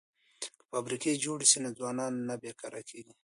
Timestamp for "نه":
2.27-2.35